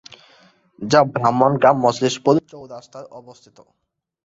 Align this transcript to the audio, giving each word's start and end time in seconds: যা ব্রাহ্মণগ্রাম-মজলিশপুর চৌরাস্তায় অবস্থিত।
যা 0.81 0.99
ব্রাহ্মণগ্রাম-মজলিশপুর 1.13 2.35
চৌরাস্তায় 2.51 3.07
অবস্থিত। 3.11 3.57